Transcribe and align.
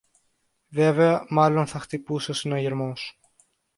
Βέβαια 0.69 1.25
μάλλον 1.29 1.65
θα 1.67 1.79
χτυπούσε 1.79 2.31
ο 2.31 2.33
συναγερμός 2.33 3.19